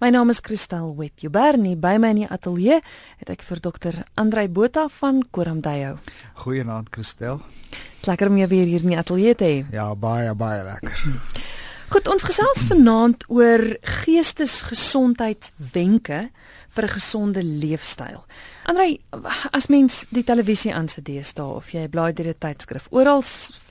[0.00, 1.76] My naam is Christel Webjubernie.
[1.76, 2.78] By my in die ateljee
[3.20, 6.00] het ek vir dokter Andrei Botha van Koramdayo.
[6.40, 7.44] Goeienaand Christel.
[7.68, 9.68] Dit's lekker om jou weer hier in die ateljee te hê.
[9.76, 10.96] Ja, baie baie lekker.
[11.92, 16.32] Goed, ons gesels vanaand oor geestesgesondheidswenke
[16.70, 18.24] vir 'n gesonde leefstyl.
[18.64, 19.00] Andrei,
[19.52, 23.22] as mens die televisie aansit deesdae of jy blaai deur 'n tydskrif, oral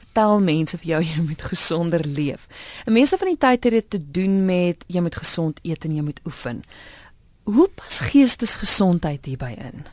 [0.09, 2.47] vertel mense vir jou jy moet gesonder leef.
[2.85, 5.95] En meeste van die tyd het dit te doen met jy moet gesond eet en
[5.95, 6.63] jy moet oefen.
[7.49, 9.87] Hoe pas geestesgesondheid hierby in?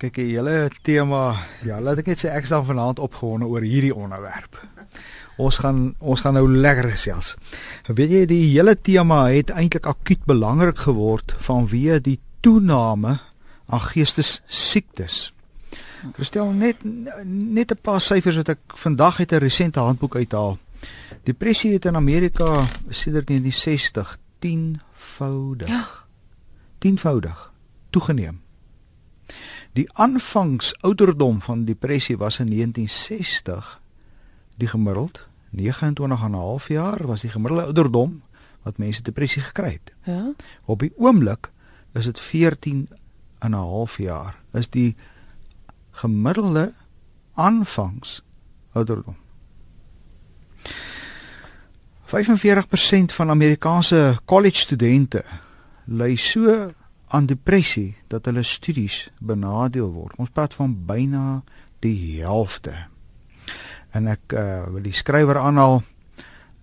[0.00, 3.92] Kyk, die hele tema, ja, laat ek net sê ek staan vanaand opgewonde oor hierdie
[3.94, 4.56] onderwerp.
[5.40, 7.34] Ons gaan ons gaan nou lekker gesels.
[7.86, 13.18] Weet jy die hele tema het eintlik akut belangrik geword vanweë die toename
[13.68, 15.30] aan geestesiektes.
[16.12, 16.76] Christel net
[17.24, 20.58] net 'n paar syfers wat ek vandag uit 'n resente handboek uithaal.
[21.22, 25.68] Depressie het in Amerika sedert 1960 10voudig.
[25.68, 25.86] Ja.
[26.78, 27.52] 10voudig
[27.90, 28.40] toegeneem.
[29.72, 33.80] Die aanvangs ouderdom van depressie was in 1960
[34.56, 38.22] die gemiddeld 29 en 'n half jaar was die gemiddelde ouderdom
[38.62, 39.92] wat mense depressie gekry het.
[40.04, 40.32] Ja.
[40.64, 41.50] Op die oomblik
[41.92, 42.88] is dit 14
[43.38, 44.40] en 'n half jaar.
[44.52, 44.96] Is die
[45.90, 46.72] gemiddelde
[47.34, 48.20] aanvangs
[48.72, 49.16] ouderdom.
[52.10, 55.24] 45% van Amerikaanse college studente
[55.84, 56.72] ly so
[57.06, 60.14] aan depressie dat hulle studies benadeel word.
[60.18, 61.42] Ons praat van byna
[61.82, 62.74] die helfte.
[63.90, 65.80] En ek uh, wil die skrywer aanhaal.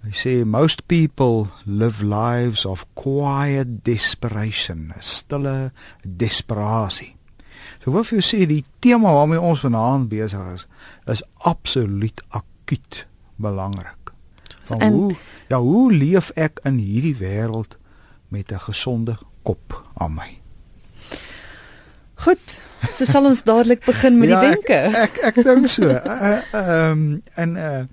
[0.08, 7.17] Hy sê most people live lives of quiet desperation, stille desperasie.
[7.84, 10.68] So wat vir jou sê die tema waarmee ons vanaand besig is
[11.06, 14.14] is absoluut akuut belangrik.
[14.68, 15.16] Van en, hoe
[15.48, 17.78] ja, hoe leef ek in hierdie wêreld
[18.28, 20.42] met 'n gesonde kop aan my?
[22.16, 24.80] Goed, so sal ons dadelik begin met ja, die wenke.
[24.98, 25.88] Ek ek, ek dink so.
[25.94, 27.84] Ehm uh, um, en uh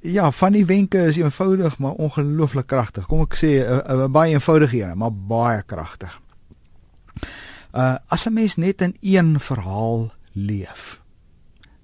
[0.00, 3.06] ja, van die wenke is eenvoudig maar ongelooflik kragtig.
[3.06, 6.20] Kom ek sê 'n uh, uh, baie eenvoudige een, maar baie kragtig.
[7.72, 11.02] Uh as 'n mens net in een verhaal leef,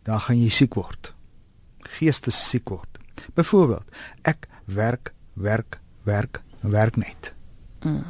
[0.02, 1.14] dan gaan jy siek word.
[1.78, 2.98] Geestes siek word.
[3.34, 3.84] Byvoorbeeld,
[4.22, 7.34] ek werk, werk, werk, werk net.
[7.82, 8.04] Mm.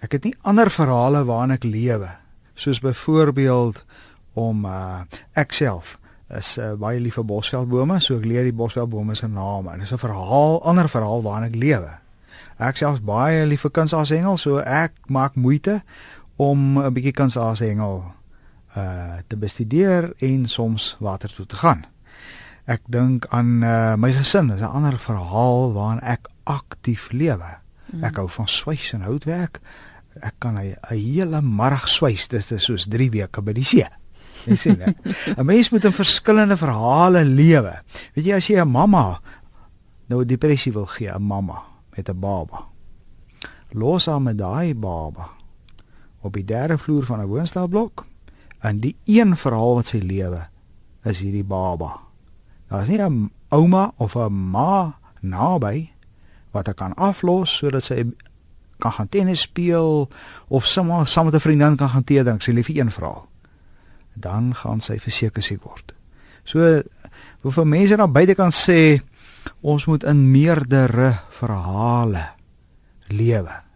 [0.00, 2.10] Ek het nie ander verhale waarin ek lewe,
[2.54, 3.84] soos byvoorbeeld
[4.32, 5.02] om uh
[5.34, 5.98] ek self
[6.28, 9.72] is uh, baie lief vir bosveldbome, so ek leer die bosveldbome se name.
[9.72, 11.98] En dis 'n verhaal, ander verhaal waarin ek lewe.
[12.58, 15.82] Ek self baie lief vir kuns as Engels, so ek maak moeite
[16.38, 18.04] om 'n bietjie kans as hengel
[18.76, 21.84] uh te bestudeer en soms water toe te gaan.
[22.64, 27.58] Ek dink aan uh my gesin, dis 'n ander verhaal waarin ek aktief lewe.
[27.92, 28.04] Mm.
[28.04, 29.60] Ek hou van swys en houtwerk.
[30.20, 33.88] Ek kan 'n hele middag swys, dis is soos 3 weke by die see.
[34.46, 34.78] Jy sien,
[35.38, 37.82] 'n mens moet in verskillende verhale lewe.
[38.14, 39.20] Weet jy as jy 'n mamma
[40.08, 41.62] nou depressie wil gee, 'n mamma
[41.96, 42.64] met 'n baba.
[43.72, 45.37] Los haar met daai baba
[46.20, 48.06] op die derde vloer van 'n woonstelblok
[48.58, 50.46] en die een verhaal wat sy lewe
[51.04, 52.00] is hierdie baba.
[52.68, 55.90] Daar's nie 'n ouma of 'n ma naby
[56.50, 58.04] wat ek kan aflos sodat sy
[58.78, 60.08] kan gaan tennis speel
[60.48, 62.42] of sommer saam met 'n vriendin kan gaan tee drink.
[62.42, 63.26] Sy lief vir een verhaal.
[64.14, 65.94] Dan gaan sy verseker siek word.
[66.44, 66.82] So
[67.40, 69.00] hoeveel mense daar buite kan sê
[69.60, 72.30] ons moet in meerdere verhale
[73.06, 73.67] lewe.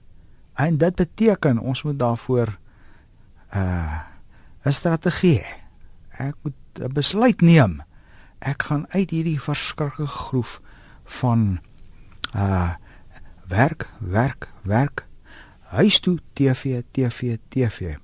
[0.54, 2.58] En dit beteken ons moet daarvoor
[3.54, 4.00] uh
[4.64, 5.44] 'n strategie.
[6.10, 7.82] Ek moet 'n besluit neem.
[8.38, 10.60] Ek gaan uit hierdie verskriklike groef
[11.04, 11.60] van
[12.34, 12.74] uh
[13.48, 15.06] werk, werk, werk.
[15.60, 17.96] Huis toe TV, TV, TV.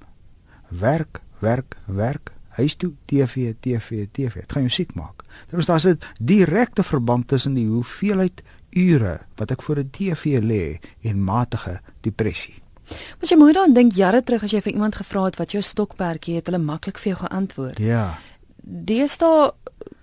[0.69, 2.33] Werk, werk, werk.
[2.49, 4.35] Huis toe TV, TV, TV.
[4.35, 5.25] Dit gaan jou siek maak.
[5.51, 10.41] Dit is daar's 'n direkte verband tussen die hoeveelheid ure wat ek voor 'n TV
[10.43, 12.63] lê en matige depressie.
[12.89, 15.63] Maar jy moet dan dink jare terug as jy vir iemand gevra het wat jou
[15.63, 17.79] stokperdjie het, hulle maklik vir jou geantwoord.
[17.79, 18.19] Ja.
[18.63, 19.53] Deesdae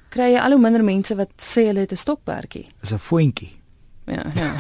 [0.10, 2.66] kry jy al hoe minder mense wat sê hulle het 'n stokperdjie.
[2.82, 3.52] Dis 'n voetjie.
[4.06, 4.54] Ja, ja.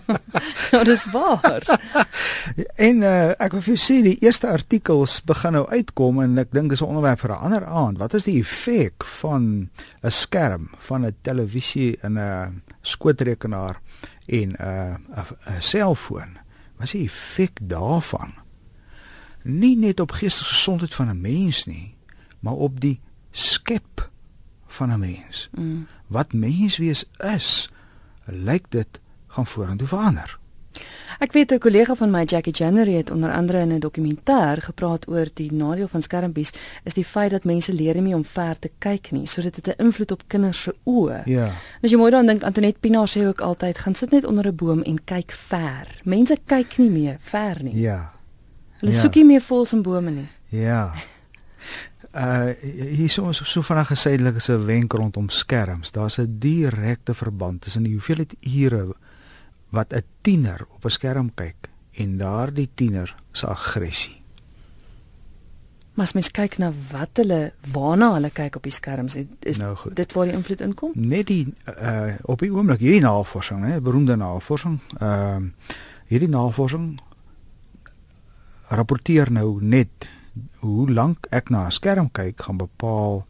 [0.72, 1.80] nou dis waar.
[2.88, 6.52] en uh, ek wil vir jou sê die eerste artikels begin nou uitkom en ek
[6.52, 7.98] dink dis 'n onderwerp vir 'n ander aand.
[7.98, 9.70] Wat is die effek van
[10.02, 13.80] 'n skerm, van 'n televisie en 'n skootrekenaar
[14.26, 16.38] en 'n uh, 'n selfoon.
[16.76, 18.34] Wat is die effek daarvan?
[19.42, 21.94] Nie net op geestelike gesondheid van 'n mens nie,
[22.40, 23.00] maar op die
[23.30, 24.10] skep
[24.66, 25.48] van 'n mens.
[25.52, 25.86] Mm.
[26.06, 27.70] Wat mens wees is,
[28.24, 30.38] lyk dit gaan vorentoe verander.
[31.18, 35.08] Ek weet 'n kollega van my Jackie January het onder andere in 'n dokumentêr gepraat
[35.08, 36.52] oor die nadeel van skermpies
[36.84, 39.82] is die feit dat mense leer nie om ver te kyk nie sodat dit 'n
[39.82, 41.22] invloed op kinders se oë.
[41.24, 41.52] Ja.
[41.82, 44.56] As jy mooi daaraan dink Antoinette Pinaar sê ook altyd gaan sit net onder 'n
[44.56, 46.00] boom en kyk ver.
[46.04, 47.76] Mense kyk nie meer ver nie.
[47.80, 48.12] Ja.
[48.80, 49.00] Hulle ja.
[49.00, 50.28] soek nie meer voels en bome nie.
[50.48, 50.92] Ja.
[52.16, 55.90] Uh hier so so, so vinnig gesêdelik is 'n wenk rondom skerms.
[55.92, 58.94] Daar's 'n direkte verband tussen die hoeveelheid ure
[59.76, 64.22] wat 'n tiener op 'n skerm kyk en daardie tiener se aggressie.
[65.96, 69.76] Maar as mens kyk na wat hulle waarna hulle kyk op die skerms, is Nou
[69.76, 69.96] goed.
[69.96, 70.92] dit waar die invloed inkom?
[70.94, 75.50] Net die uh op die oomblik hierdie navorsing, hè, beroemde navorsing, ehm uh,
[76.06, 76.98] hierdie navorsing
[78.68, 80.08] rapporteer nou net
[80.60, 83.26] hoe lank ek na 'n skerm kyk gaan bepaal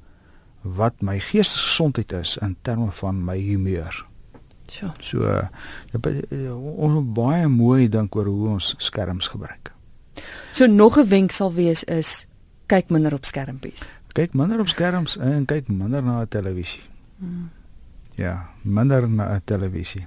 [0.63, 4.07] wat my geestesgesondheid is in terme van my humeur.
[4.73, 4.93] Sjoe.
[5.01, 5.49] So uh,
[6.77, 9.73] ons moet baie mooi dink oor hoe ons skerms gebruik.
[10.53, 12.27] So nog 'n wenk sal wees is
[12.67, 13.91] kyk minder op skermpies.
[14.13, 16.83] Kyk minder op skerms en kyk minder na televisie.
[17.19, 17.51] Hmm.
[18.15, 20.07] Ja, minder na televisie.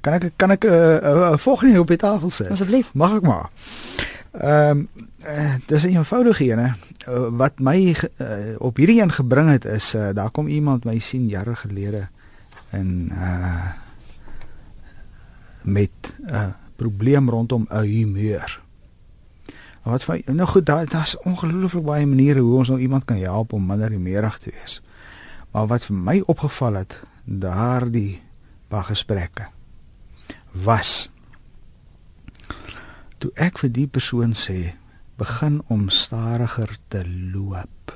[0.00, 2.50] Kan ek kan ek 'n uh, uh, uh, volgende op die tafel sit?
[2.50, 2.94] Asseblief.
[2.94, 3.50] Mag ek maar.
[4.32, 4.88] Ehm um,
[5.26, 6.72] uh, dis 'n eenvoudige een hè.
[7.08, 10.98] Uh, wat my uh, op hierdie een gebring het is uh, daar kom iemand my
[10.98, 12.08] sien jare gelede
[12.70, 13.83] en uh
[15.64, 15.90] met
[16.20, 16.46] 'n uh,
[16.76, 18.60] probleem rondom 'n humeur.
[19.82, 23.52] Wat van nou goed daar daar's ongelooflik baie maniere hoe ons nou iemand kan help
[23.52, 24.82] om minder humeurig te wees.
[25.50, 28.22] Maar wat vir my opgeval het daardie
[28.68, 29.46] paar gesprekke
[30.52, 31.10] was
[33.18, 34.74] toe ek vir die persoon sê
[35.16, 37.94] begin om stadiger te loop.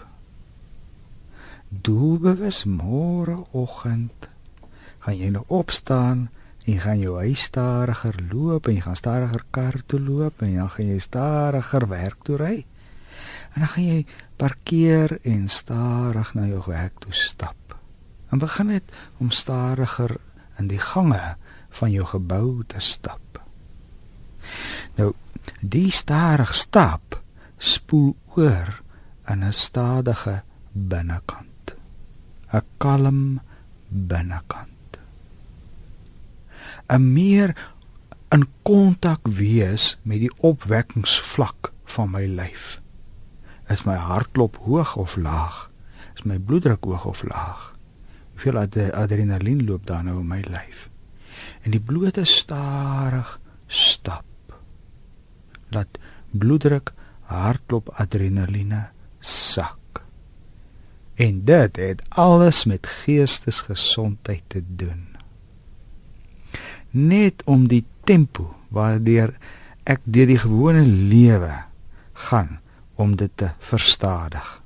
[1.69, 4.29] Doelbewus môreoggend
[5.05, 6.29] gaan jy nou opstaan
[6.69, 10.51] en jy gaan jou huis stadiger loop en jy gaan stadiger kar toe loop en
[10.53, 12.57] dan gaan jy stadiger werk toe ry.
[13.57, 14.03] En dan gaan jy
[14.37, 17.79] parkeer en stadig na jou werk toe stap.
[18.29, 20.19] En begin net om stadiger
[20.61, 21.39] in die gange
[21.81, 23.41] van jou gebou te stap.
[25.01, 25.15] Nou,
[25.65, 27.23] die stadig stap
[27.57, 28.83] spoel oor
[29.25, 30.43] in 'n stadige
[30.73, 31.77] binnekant.
[32.53, 33.41] 'n Kalm
[33.89, 34.78] binnekant.
[36.89, 37.57] 'n Meer
[38.29, 42.81] in kontak wees met die opwekkingsvlak van my lyf.
[43.69, 45.71] Is my hartklop hoog of laag?
[46.15, 47.75] Is my bloeddruk hoog of laag?
[48.33, 50.89] Hoeveel ad adrenalien loop daar nou in my lyf?
[51.63, 54.25] En die blote stadig stap
[55.69, 55.99] laat
[56.31, 56.93] bloeddruk,
[57.29, 58.89] hartklop, adrenaline
[59.21, 60.03] sak.
[61.15, 65.18] En dit het alles met geestesgesondheid te doen.
[66.91, 69.33] Net om die tempo waardeur
[69.89, 71.55] ek deur die gewone lewe
[72.29, 72.59] gaan
[72.99, 74.63] om dit te verstadig.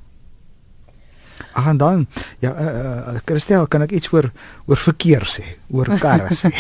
[1.53, 2.07] Ag en dan
[2.41, 4.31] ja uh, uh, Christel kan ek iets oor
[4.71, 6.49] oor verkeer sê, oor karre sê.
[6.49, 6.55] uh,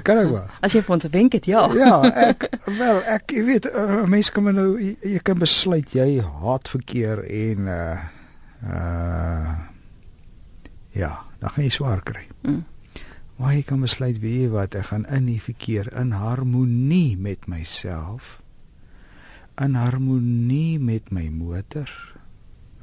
[0.06, 0.48] kan ek maar.
[0.64, 1.62] As jy vir ons 'n wenk het, ja.
[1.76, 1.96] ja,
[2.30, 2.40] ek
[2.78, 7.18] wel ek jy weet uh, mense kan nou jy, jy kan besluit jy haat verkeer
[7.26, 7.96] en uh
[8.66, 9.48] uh
[10.96, 12.24] ja, dan gaan jy swaar kry.
[12.48, 12.64] Mm.
[13.36, 17.46] Maar jy kan besluit weet jy wat, ek gaan in die verkeer in harmonie met
[17.46, 18.40] myself
[19.60, 21.88] in harmonie met my motor.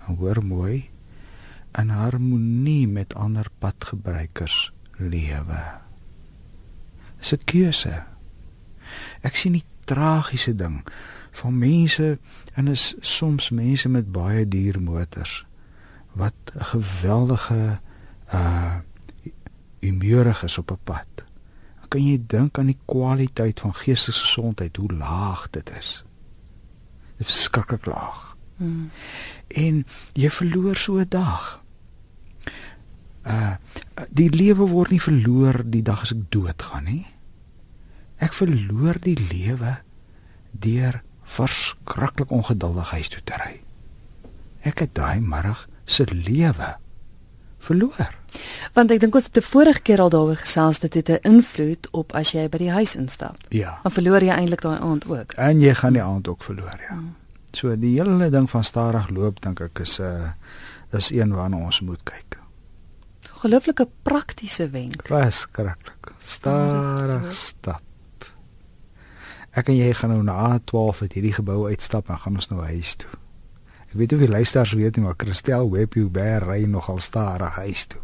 [0.07, 0.89] En hoor mooi
[1.77, 5.61] in harmonie met ander padgebruikers lewe.
[7.17, 8.03] Dis 'n keuse.
[9.21, 10.83] Ek sien die tragiese ding
[11.31, 12.19] van mense
[12.53, 15.45] en is soms mense met baie duur motors
[16.13, 17.79] wat 'n geweldige
[18.33, 18.75] uh
[19.83, 21.07] humeurig is op 'n pad.
[21.79, 26.03] Dan kan jy dink aan die kwaliteit van geestesgesondheid, hoe laag dit is.
[27.17, 28.35] Dit is skrikkelik laag.
[28.55, 28.91] Hmm.
[29.47, 31.61] En jy verloor so 'n dag.
[33.25, 33.55] Uh
[34.09, 37.05] die lewe word nie verloor die dag as ek doodgaan nie.
[38.17, 39.77] Ek verloor die lewe
[40.51, 43.61] deur verskriklik ongeduldig huis toe te ry.
[44.61, 46.75] Ek het daai middag se lewe
[47.63, 48.11] verloor.
[48.73, 51.89] Want ek dink ons het 'n vorige keer al daaroor gesels dat dit 'n invloed
[51.91, 53.37] op as jy by die huis instap.
[53.49, 53.79] Ja.
[53.83, 55.31] Dan verloor jy eintlik daai aand ook.
[55.31, 56.95] En jy gaan die aand ook verloor, ja.
[56.95, 57.15] Mm.
[57.53, 60.31] So die hele ding van stadig loop dink ek is 'n uh,
[60.91, 62.37] is een waarna ons moet kyk.
[63.43, 65.07] Gelooflike praktiese wenk.
[65.07, 66.11] Verskriklik.
[66.17, 67.81] Stadig stap.
[69.51, 72.63] Ek en jy gaan nou na 12 uit hierdie gebou uitstap en gaan ons nou
[72.63, 73.09] huis toe.
[73.93, 77.99] Ek weet of die luisteraars weet nie, maar Christel Webber ry nogal stadig huis toe.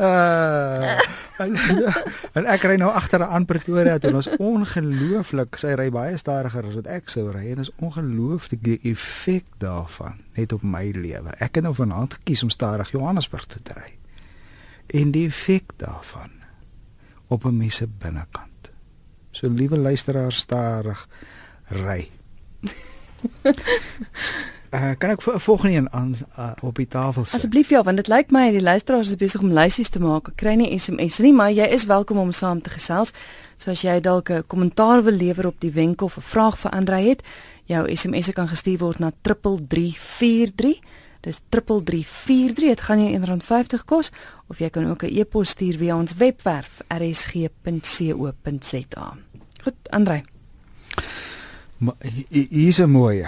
[0.00, 0.94] uh,
[1.44, 1.58] en,
[2.40, 4.14] en ek ry nou agter aan Pretoria toe.
[4.16, 8.78] Ons ongelooflik, sy ry baie stadiger as wat ek sou ry en is ongelooflik die
[8.94, 11.36] effek daarvan net op my lewe.
[11.36, 13.90] Ek het nou vanaand gekies om stadig Johannesburg toe te ry.
[14.96, 16.32] En die effek daarvan
[17.28, 18.72] op 'n mens se binnekant.
[19.36, 21.08] So liewe luisteraars stadig
[21.68, 22.08] ry.
[24.70, 27.34] Uh, kan ek volgende een aan uh, op die tafel sit?
[27.34, 30.28] Asseblief ja, want dit lyk my die luisteraars is besig om lysies te maak.
[30.28, 33.12] Ek kry nie SMS nie, maar jy is welkom om saam te gesels.
[33.56, 36.70] So as jy dalk 'n kommentaar wil lewer op die wenk of 'n vraag vir
[36.70, 37.22] Andrei het,
[37.66, 40.80] jou SMS kan gestuur word na 3343.
[41.20, 42.68] Dis 3343.
[42.68, 44.10] Dit gaan jou R1.50 kos
[44.48, 47.56] of jy kan ook 'n e-pos stuur via ons webwerf rsg.co.za.
[49.62, 50.29] Goed, Andrei.
[51.80, 51.94] Maar
[52.28, 53.26] hier is 'n mooi.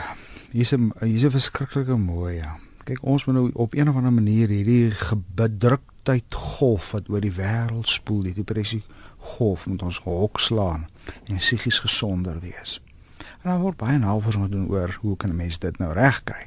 [0.51, 2.41] Hier's 'n hier's 'n verskriklike mooi.
[2.85, 4.93] Kyk, ons moet nou op een of ander manier hierdie
[5.35, 8.83] bedruktheid golf wat oor die wêreld spoel, die depressie
[9.19, 10.87] golf moet ons gehok slaan
[11.25, 12.83] en psigies gesonder wees.
[13.19, 16.47] En daar word baie navorsing gedoen oor hoe kan 'n mens dit nou regkry?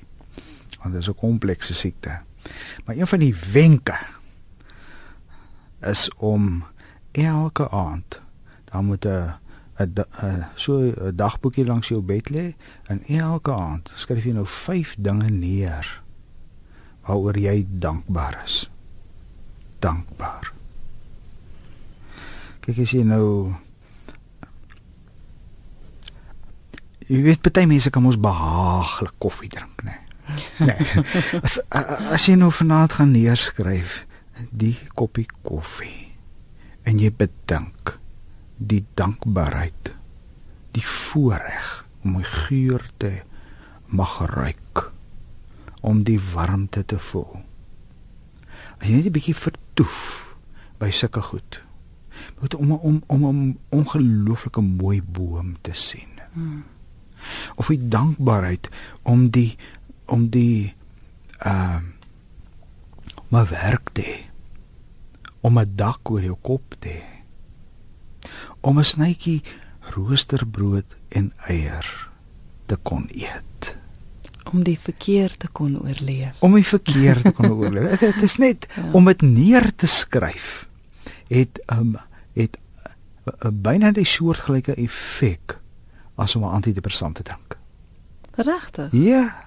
[0.81, 2.19] Want dit is 'n komplekse siekte.
[2.85, 3.97] Maar een van die wenke
[5.81, 6.63] is om
[7.12, 8.21] elke aand
[8.63, 9.33] dan moet 'n
[9.79, 12.55] 'n so 'n dagboekie langs jou bed lê
[12.88, 16.01] en elke aand skryf jy nou 5 dinge neer
[17.05, 18.70] waaroor jy dankbaar is.
[19.79, 20.53] Dankbaar.
[22.62, 23.53] Kyk as jy nou
[27.05, 30.00] jy weet baie mense kan mos behaaglik koffie drink, né?
[30.60, 30.74] Nee.
[30.74, 31.03] nee.
[31.46, 34.05] As as jy nou vanaand gaan neerskryf
[34.51, 36.15] die koppie koffie
[36.86, 38.00] en jy bedink
[38.57, 39.93] die dankbaarheid
[40.75, 43.12] die voorreg om my geur te
[43.88, 44.91] mag ruik
[45.85, 47.43] om die warmte te voel.
[48.79, 50.35] As jy net 'n bietjie vertoef
[50.79, 51.62] by sulke goed
[52.39, 56.09] moet om om om 'n ongelooflike mooi boom te sien.
[56.33, 56.63] Hmm.
[57.55, 58.69] of die dankbaarheid
[59.01, 59.57] om die
[60.05, 60.74] om die
[61.45, 61.79] uh
[63.29, 64.19] om 'n werk te
[65.41, 67.14] om 'n dak oor jou kop te hê
[68.65, 69.41] om 'n snytjie
[69.93, 72.10] roosterbrood en eier
[72.65, 73.75] te kon eet
[74.53, 78.67] om die verkeer te kon oorleef om die verkeer te kon oorleef dit is net
[78.75, 78.89] ja.
[78.91, 80.67] om dit neer te skryf
[81.29, 81.98] het um,
[82.34, 85.60] het 'n uh, byna die soortgelyke effek
[86.15, 87.57] as om 'n antidepressant te drink
[88.36, 89.45] regtig ja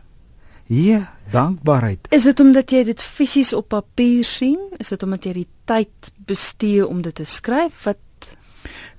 [0.69, 2.07] Ja, dankbaarheid.
[2.13, 4.59] Is dit omdat jy dit fisies op papier sien?
[4.77, 7.87] Is dit omdat jy die tyd bestee om dit te skryf?
[7.87, 7.97] Wat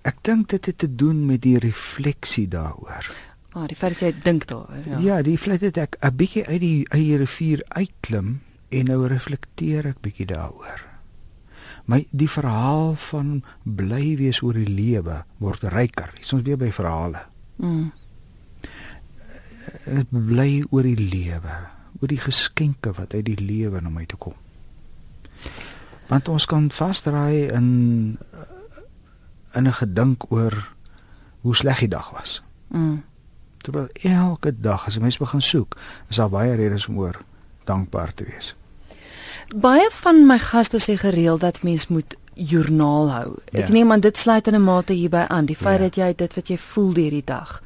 [0.08, 3.10] Ek dink dit het te doen met die refleksie daaroor.
[3.51, 5.00] Ah, die feit dat jy dink daaroor, ja.
[5.03, 9.86] Ja, die feit dat ek 'n bietjie uit die eie rivier uitklim en nou reflekteer
[9.86, 10.86] ek bietjie daaroor.
[11.86, 16.13] My die verhaal van bly wees oor die lewe word ryker.
[16.20, 17.25] Ons weer by verhale.
[17.58, 17.91] Mm.
[19.86, 21.56] Ek bly oor die lewe,
[22.01, 24.34] oor die geskenke wat uit die lewe na my toe kom.
[26.08, 28.18] Want ons kan vasdraai in
[29.53, 30.70] in 'n gedink oor
[31.41, 32.41] hoe sleg die dag was.
[32.68, 33.03] Mm.
[33.58, 35.77] Terwyl elke dag as 'n mens begin soek,
[36.10, 37.22] is daar baie redes om oor
[37.63, 38.56] dankbaar te wees.
[39.56, 43.36] Baie van my gaste sê gereeld dat mens moet joernaal hou.
[43.51, 43.72] Ek ja.
[43.72, 45.86] neem aan dit sluit in 'n mate hierby aan, die feit ja.
[45.86, 47.62] dat jy dit wat jy voel deur die dag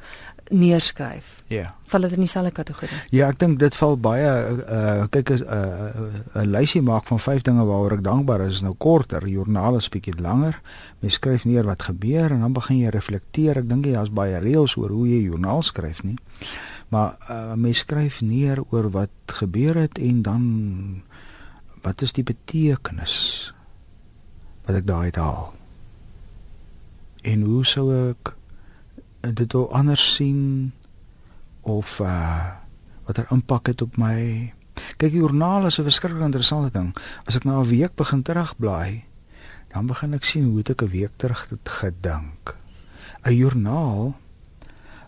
[0.54, 1.42] neerskryf.
[1.52, 1.74] Ja.
[1.90, 2.96] Val dit in dieselfde kategorie?
[3.14, 4.28] Ja, ek dink dit val baie
[4.64, 8.54] uh kyk as 'n uh, 'n lysie maak van vyf dinge waaroor ek dankbaar is,
[8.54, 10.60] is nou korter, joernaal is bietjie langer.
[11.00, 13.58] Mens skryf neer wat gebeur en dan begin jy reflekteer.
[13.58, 16.18] Ek dink jy daar's baie reëls oor hoe jy joernaal skryf nie.
[16.88, 20.42] Maar uh mens skryf neer oor wat gebeur het en dan
[21.82, 23.52] wat is die betekenis
[24.64, 25.52] wat ek daai haal?
[27.24, 28.34] En hoe sou ek
[29.32, 30.72] dit wil anders sien
[31.60, 32.46] of uh
[33.04, 34.52] watter impak het op my.
[34.96, 36.96] Kyk, die joernaal is 'n verskriklik interessante ding.
[37.24, 39.04] As ek na 'n week begin terugblaai,
[39.68, 42.56] dan begin ek sien hoe ek 'n week terug het gedink.
[43.24, 44.14] 'n Joernaal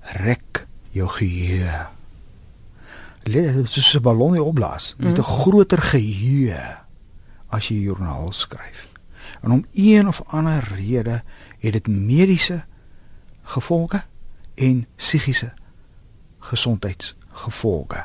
[0.02, 1.86] rek jou geheue.
[3.22, 4.94] Dit is 'n ballon wat opblaas.
[4.98, 5.36] Dit het 'n mm.
[5.40, 6.76] groter geheue
[7.48, 8.92] as jy joernaal skryf.
[9.42, 11.22] En om een of ander rede
[11.58, 12.64] het dit mediese
[13.46, 14.02] gevolge
[14.54, 15.52] en psigiese
[16.38, 18.04] gesondheidsgevolge.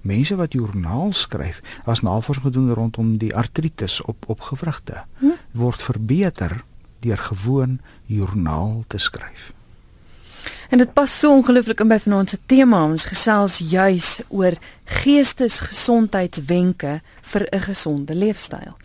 [0.00, 5.36] Mense wat joernaal skryf, as navorsing gedoen rondom die artritis op op gewrigte, hm?
[5.56, 6.64] word verbeter
[7.00, 9.52] deur gewoon joernaal te skryf.
[10.70, 12.84] En dit pas so ongelooflik in by vanaand se tema.
[12.86, 14.54] Ons gesels juis oor
[15.00, 17.00] geestesgesondheidswenke
[17.32, 18.76] vir 'n gesonde leefstyl.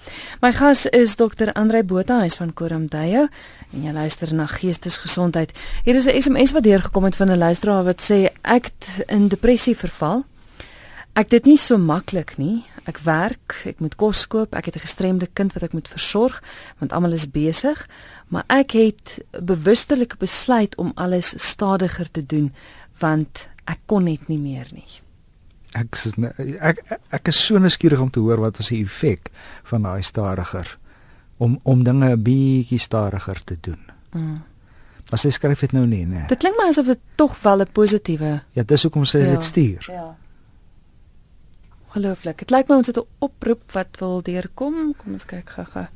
[0.41, 1.51] My gas is Dr.
[1.53, 3.27] Andrei Botha, hy's van Koramdeyo
[3.73, 5.51] en jy luister na Geestesgesondheid.
[5.83, 8.69] Hier is 'n SMS wat deurgekom het van 'n luisteraar wat sê ek
[9.07, 10.25] in depressie verval.
[11.15, 12.65] Ek dit nie so maklik nie.
[12.85, 16.43] Ek werk, ek moet kos koop, ek het 'n gestremde kind wat ek moet versorg
[16.79, 17.87] want almal is besig
[18.27, 22.53] maar ek het bewustelik besluit om alles stadiger te doen
[22.99, 25.01] want ek kon net nie meer nie.
[25.75, 26.15] Ek is
[26.63, 26.81] ek
[27.11, 29.31] ek is so nuuskierig om te hoor wat is die effek
[29.71, 30.77] van daai stadiger
[31.37, 33.81] om om dinge 'n bietjie stadiger te doen.
[34.13, 34.43] Mm.
[35.09, 36.27] Maar sy skryf dit nou nie, né?
[36.27, 39.43] Dit klink my asof dit tog wel 'n positiewe Ja, dis hoekom sy ja, dit
[39.43, 39.85] stuur.
[39.91, 40.15] Ja.
[41.95, 42.41] Gelooflik.
[42.43, 44.93] Dit lyk my ons het 'n oproep wat wil deurkom.
[44.99, 45.87] Kom ons kyk gou-gou.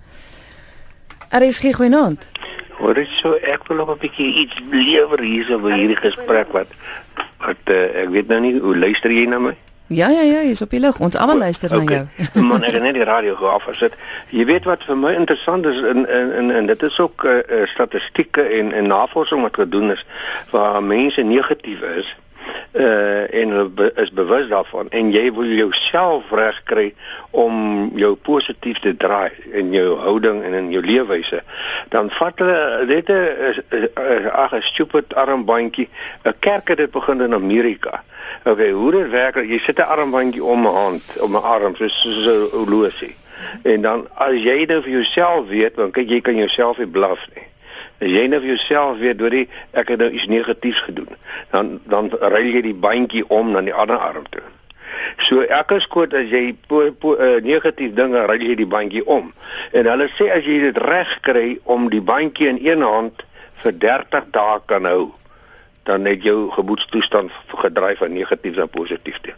[1.29, 2.29] Er is geen goeienaand.
[2.79, 6.67] Hoor ek so ek wil nog 'n bietjie iets lewer hierso oor hierdie gesprek wat
[7.39, 9.57] wat uh, ek weet nou nie hoe luister jy na my?
[9.87, 10.99] Ja ja ja, jy's op die lug.
[10.99, 11.85] Ons almal luister okay.
[11.85, 12.43] na jou.
[12.47, 13.93] Man, ek het net die radio geaf gesit.
[14.29, 17.65] Jy weet wat vir my interessant is in in in, in dit is ook uh,
[17.65, 20.05] statistieke en en navorsing wat gedoen is
[20.51, 22.15] waar mense negatief is
[22.71, 24.89] uh en be, is bewus daarvan.
[24.89, 26.93] En jy wil jouself reg kry
[27.31, 31.41] om jou positief te draai in jou houding en in jou leefwyse.
[31.89, 33.61] Dan vat hulle dit is
[34.31, 35.89] ag 'n stupid armbandjie
[36.23, 38.03] 'n kerk het dit begin in Amerika.
[38.43, 42.01] Okay hoe dit werk jy sit 'n armbandjie om 'n hand om 'n arm soos
[42.01, 43.15] so 'n horlosie.
[43.63, 47.27] En dan as jy dit vir jouself weet want kyk jy kan jouself nie blaf
[47.35, 47.48] nie
[47.99, 51.11] As jy nou vir jouself weet hoor jy ek het nou iets negatiefs gedoen,
[51.51, 54.45] dan dan ry jy die bandjie om na die ander arm toe.
[55.27, 59.31] So elke skoot as jy po, po, uh, negatief dinge ry jy die bandjie om.
[59.75, 63.25] En hulle sê as jy dit reg kry om die bandjie in een hand
[63.63, 65.11] vir 30 dae kan hou,
[65.89, 67.31] dan het jou gemoedstoestand
[67.63, 69.35] gedryf van negatief na positief toe.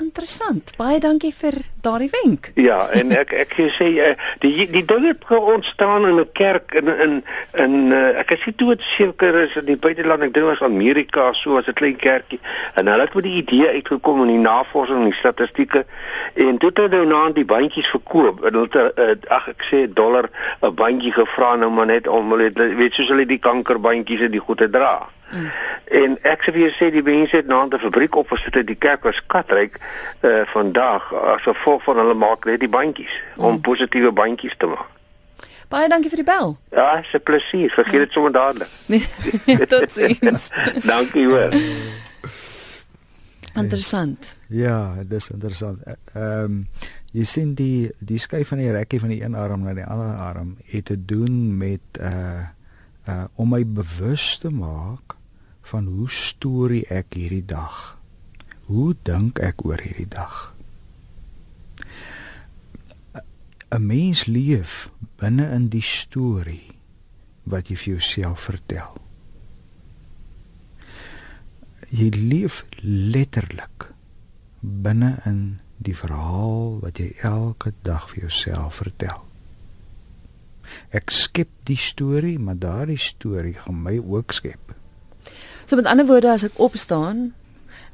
[0.00, 0.72] Interessant.
[0.80, 2.50] Baie dankie vir daardie wenk.
[2.60, 6.88] Ja, en ek ek sê uh, die die ding het ontstaan in 'n kerk in
[6.88, 7.12] in
[7.64, 11.32] in uh, ek sê toe dit seker is in die buiteland, ek dink was Amerika
[11.32, 12.40] so as 'n klein kerkie
[12.74, 15.84] en hulle het met die idee uitgekom in die navorsing en die statistieke
[16.34, 20.30] en toe het hulle nou die bandjies verkoop en hulle uh, ag ek sê dollar
[20.62, 24.46] 'n bandjie gevra nou maar net om hulle weet soos hulle die kankerbandjies en die
[24.48, 25.10] goede dra.
[25.30, 25.50] Mm.
[25.90, 28.78] En ek sê vir jou sê die mense het na 'n fabriek opgesit het die
[28.78, 29.78] kerk was skatryk
[30.22, 33.44] uh vandag as gevolg van hulle maak net die bandjies mm.
[33.44, 34.88] om positiewe bandjies te maak.
[35.70, 36.56] Baie dankie vir die bel.
[36.74, 37.70] Ja, dit is 'n plesier.
[37.70, 38.68] Vergeet dit sommer dadelik.
[39.46, 40.50] Nee, totsiens.
[40.92, 41.54] dankie hoor.
[43.54, 44.36] Interessant.
[44.48, 45.82] Ja, dis interessant.
[46.14, 46.66] Ehm um,
[47.12, 50.14] jy sien die die skuif van die rekkie van die een arm na die ander
[50.14, 52.46] arm het te doen met uh
[53.08, 55.16] uh om my bewus te maak
[55.70, 57.96] van hoe storie ek hierdie dag.
[58.70, 60.50] Hoe dink ek oor hierdie dag?
[63.70, 64.90] 'n Mens leef
[65.22, 66.74] binne in die storie
[67.46, 68.98] wat jy vir jouself vertel.
[71.90, 73.90] Jy leef letterlik
[74.60, 79.22] binne in die verhaal wat jy elke dag vir jouself vertel.
[80.94, 84.74] Ek skep die storie, maar daardie storie gaan my ook skep.
[85.70, 87.34] So met ander woorde as ek opstaan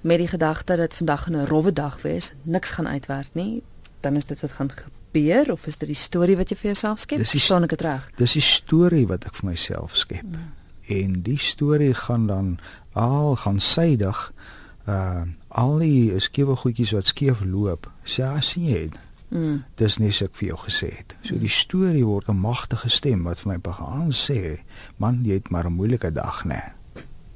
[0.01, 3.63] met die gedagte dat vandag 'n rowwe dag wees, niks gaan uitwerk nie,
[4.01, 6.99] dan is dit wat gaan gebeur of is dit die storie wat jy vir jouself
[6.99, 7.19] skep?
[7.19, 8.11] Dis staan ek dit reg?
[8.17, 10.23] Dis die storie wat ek vir myself skep.
[10.23, 10.53] Mm.
[10.87, 12.59] En die storie gaan dan
[12.93, 14.33] al gaan sydig
[14.89, 17.91] uh al die skewe goedjies wat skeef loop.
[18.05, 18.91] Sê as jy
[19.29, 19.65] Mm.
[19.75, 21.15] Dis nie ek vir jou gesê het.
[21.23, 24.61] So die storie word 'n magtige stem wat vir my begin sê,
[24.97, 26.49] man, jy het maar 'n moeilike dag, né?
[26.49, 26.76] Nee.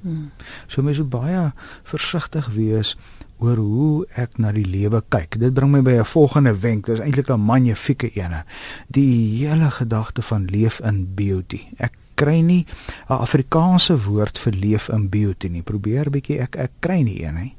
[0.01, 0.31] Hmm.
[0.67, 2.97] So mens moet baie versigtig wees
[3.41, 5.39] oor hoe ek na die lewe kyk.
[5.41, 6.87] Dit bring my by 'n volgende wenk.
[6.87, 8.45] Dit is eintlik 'n magnifieke ene.
[8.89, 11.61] Die hele gedagte van leef in beauty.
[11.79, 12.67] Ek kry nie
[13.09, 15.63] 'n Afrikaanse woord vir leef in beauty nie.
[15.63, 17.55] Probeer bietjie ek ek kry nie een nie.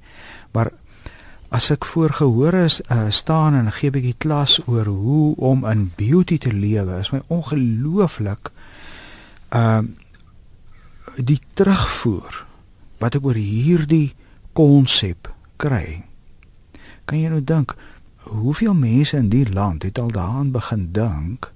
[0.54, 0.72] Maar
[1.52, 6.38] as ek voorgehoor is uh, staan en gee bietjie klas oor hoe om in beauty
[6.38, 8.52] te lewe, is my ongelooflik
[9.52, 9.82] uh
[11.18, 12.46] die terugvoer
[13.02, 14.14] wat ek oor hierdie
[14.58, 16.04] konsep kry.
[17.06, 17.76] Kan jy nou dink
[18.30, 21.50] hoeveel mense in die land het al daaraan begin dink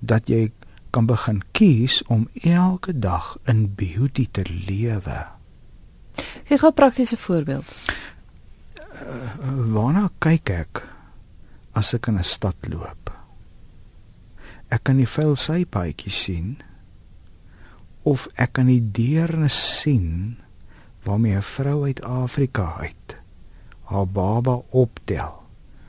[0.00, 0.50] dat jy
[0.94, 5.26] kan begin kies om elke dag in beauty te lewe?
[6.44, 7.66] Gee gou 'n praktiese voorbeeld.
[8.94, 10.82] Uh, waarna kyk ek
[11.72, 13.10] as ek in 'n stad loop?
[14.68, 16.56] Ek kan die vuil sypaadjies sien
[18.04, 20.36] of ek kan die deernis sien
[21.04, 23.16] waarmee 'n vrou uit Afrika uit
[23.84, 25.42] haar baba optel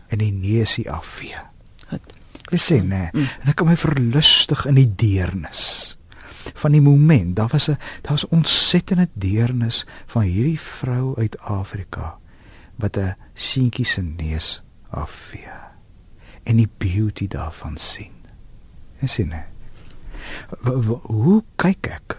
[0.07, 1.39] en die neusie afvee.
[1.87, 2.13] Goed.
[2.51, 3.27] Ek sê nee, mm.
[3.41, 5.95] en ek kan my verlustig in die deernis
[6.53, 7.35] van die moment.
[7.35, 12.17] Daar was 'n daar was ontsettende deernis van hierdie vrou uit Afrika
[12.75, 15.65] wat 'n seentjie se neus afvee
[16.43, 18.13] en die beauty daarvan sien.
[18.99, 19.54] En sien hè.
[20.61, 22.17] Hoe kyk ek?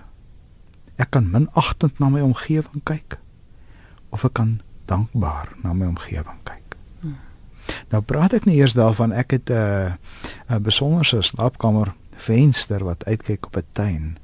[0.96, 3.18] Ek kan minagtend na my omgewing kyk
[4.14, 6.76] of ek kan dankbaar na my omgewing kyk.
[7.02, 7.18] Hmm.
[7.92, 9.98] Nou praat ek nie eers daarvan ek het 'n
[10.48, 14.18] uh, 'n besonderse slaapkamer venster wat uitkyk op 'n tuin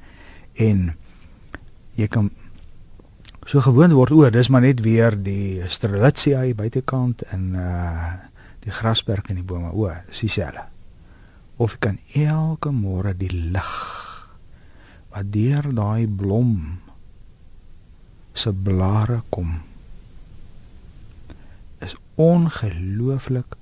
[0.54, 0.94] en
[1.94, 2.30] jy kan
[3.46, 8.12] so gewoond word oor dis maar net weer die strelitzia hier buitekant en uh
[8.62, 10.71] die grasperk en die bome o dis dieselfde
[11.62, 13.74] of jy kan elke môre die lig
[15.12, 16.54] wat deur daai blom
[18.42, 19.60] se blare kom
[21.86, 23.58] is ongelooflik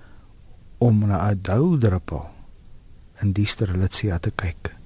[0.79, 2.31] om na 'n dou druppel
[3.23, 4.77] in die strelitzia te kyk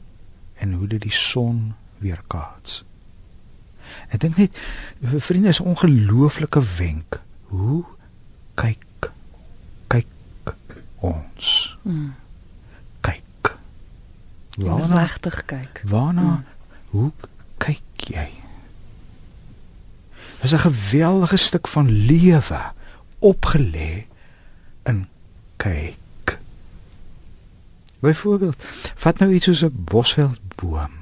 [0.59, 2.83] en hoe dit die son weerkaats.
[4.09, 4.57] Ek dink net
[5.03, 7.20] vir vriende is ongelooflike wenk.
[7.53, 7.85] Hoe
[8.55, 9.11] kyk
[9.88, 10.07] kyk
[10.98, 11.77] ons?
[11.83, 12.14] Mm.
[14.57, 15.83] Waarna regtig kyk?
[15.85, 16.45] Waarna mm.
[16.90, 17.11] hoe
[17.59, 18.31] kyk jy?
[20.40, 22.61] Dit is 'n geweldige stuk van lewe
[23.19, 24.07] opgelê
[24.85, 25.09] in
[25.57, 26.38] kyk.
[27.99, 28.62] Byvoorbeeld,
[28.95, 30.93] vat nou iets soos 'n bosveldboom.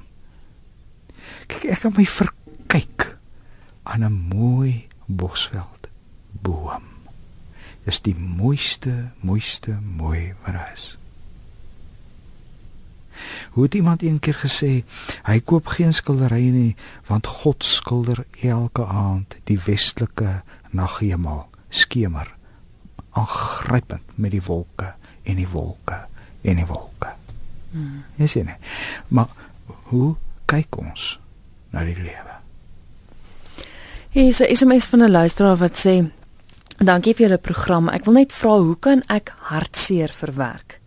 [1.47, 3.19] Kyk, ek kan my verkyk
[3.83, 5.89] aan 'n mooi bosveld
[6.31, 6.83] boom.
[7.85, 10.97] Dis die mooiste, mooiste mooi wat daar is.
[13.51, 14.85] Hoe het iemand eendag gesê,
[15.25, 22.35] hy koop geen skilderye nie, want God skilder elke aand die westelike naghemel skemer
[23.13, 25.99] aangrypend met die wolke en die wolke
[26.43, 27.13] en die wolke.
[27.73, 28.05] Hmm.
[28.17, 28.57] Jy sien nie.
[29.09, 29.29] Maar
[29.93, 30.15] hoe
[30.47, 31.19] kyk ons?
[31.73, 32.37] na die lewe.
[34.13, 36.11] Hier is 'n SMS van 'n luisteraar wat sê:
[36.79, 37.89] "Dankie vir julle program.
[37.89, 40.81] Ek wil net vra hoe kan ek hartseer verwerk?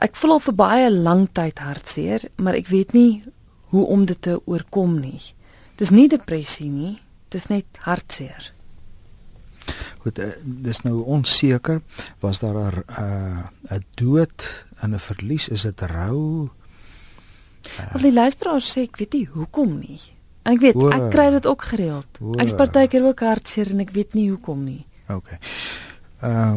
[0.00, 3.22] Ek voel al vir baie lank tyd hartseer, maar ek weet nie
[3.70, 5.20] hoe om dit te oorkom nie.
[5.76, 8.52] Dis nie depressie nie, dis net hartseer."
[10.00, 11.82] Goed, uh, dis nou onseker.
[12.20, 14.48] Was daar 'n uh, 'n dood
[14.80, 15.48] en 'n verlies?
[15.48, 16.48] Is dit rou?
[17.92, 20.00] Al die luisteraars sê ek weet nie hoekom nie.
[20.42, 22.20] En ek weet o, ek kry dit ook gereeld.
[22.20, 24.86] O, ek is partykeer ook hartseer en ek weet nie hoekom nie.
[25.08, 25.36] OK.
[26.22, 26.56] Uh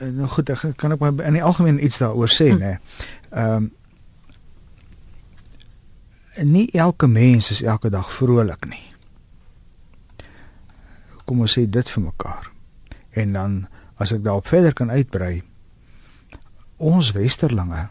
[0.00, 2.58] nou goed, ek kan ek maar in die algemeen iets daaroor sê, hm.
[2.60, 2.76] nê.
[3.30, 3.72] Ehm um,
[6.34, 8.82] nie elke mens is elke dag vrolik nie.
[11.24, 12.48] Kom ons sê dit vir mekaar.
[13.14, 13.52] En dan
[14.02, 15.44] as ek daarop verder kan uitbrei,
[16.76, 17.86] ons westerlinge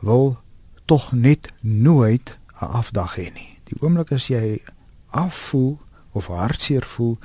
[0.00, 0.38] wil
[0.88, 3.58] tog net nooit 'n afdag hê nie.
[3.64, 4.62] Die oomblik as jy
[5.10, 5.78] afvoel
[6.12, 7.18] of hartseer voel,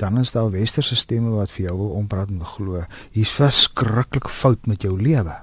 [0.00, 4.66] dan is daar westerse stemme wat vir jou wil ompraat en glo hier's verskriklik fout
[4.66, 5.36] met jou lewe.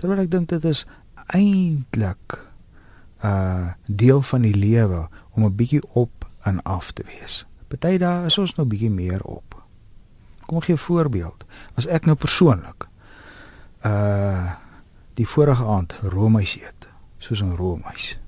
[0.00, 0.86] Terwyl ek dink dit is
[1.26, 2.38] eintlik
[3.24, 7.44] 'n uh, deel van die lewe om 'n bietjie op en af te wees.
[7.68, 9.62] Party dae is ons nou bietjie meer op.
[10.46, 11.44] Kom gee 'n voorbeeld.
[11.74, 12.88] As ek nou persoonlik
[13.84, 14.52] uh
[15.14, 18.18] die vorige aand roomys eet, soos 'n roomys.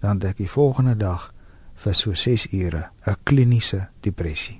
[0.00, 1.34] Dan dink ek die volgende dag
[1.74, 4.59] vir so 6 ure 'n kliniese depressie.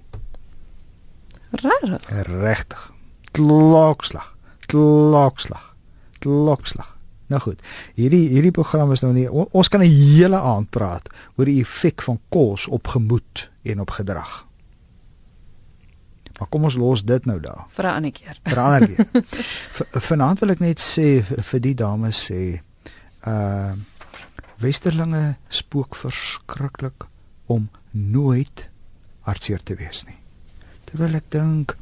[1.50, 2.26] Rarig.
[2.26, 2.92] Regtig.
[3.32, 4.36] Klokslag.
[4.66, 5.74] Klokslag.
[6.18, 6.96] Klokslag.
[7.30, 7.62] Nou goed.
[7.94, 12.02] Hierdie hierdie program is nou nie ons kan 'n hele aand praat oor die effek
[12.02, 14.46] van kos op gemoed en op gedrag.
[16.38, 17.64] Maar kom ons los dit nou daar.
[17.68, 18.38] Vir 'n ander keer.
[18.42, 19.06] Vir 'n ander keer.
[20.08, 22.60] Vanaand wil ek net sê vir die dames sê,
[23.26, 23.72] uh
[24.60, 27.06] Westerlinge spook verskriklik
[27.46, 28.68] om nooit
[29.24, 30.19] hartseer te wees nie.
[30.90, 31.76] Terwyl ek dink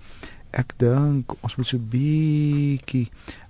[0.52, 3.08] ek dink ons moet so bietjie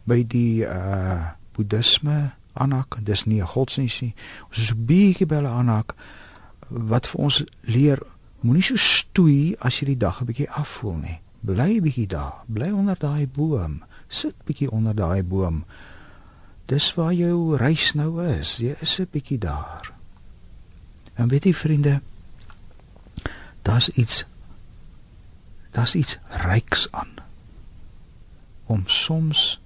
[0.09, 2.99] by die uh boeddhisme aanhak.
[3.03, 4.15] Dis nie 'n godsdienst nie.
[4.49, 5.95] Ons is so bietjie by hulle aanhak
[6.71, 7.99] wat vir ons leer
[8.39, 11.19] Moenie so stoei as jy die dag 'n bietjie afvoel nie.
[11.43, 12.45] Bly bietjie daar.
[12.47, 13.83] Bly onder daai boom.
[14.09, 15.65] Sit bietjie onder daai boom.
[16.67, 18.57] Dis waar jou reis nou is.
[18.57, 19.93] Jy is 'n bietjie daar.
[21.15, 22.01] En weet jy vriende,
[23.63, 24.25] daar's iets
[25.79, 27.15] daar's iets ryks aan
[28.67, 29.61] om soms